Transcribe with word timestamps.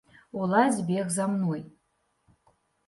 Уладзь 0.39 0.81
бег 0.89 1.07
за 1.19 1.25
мной. 1.35 1.61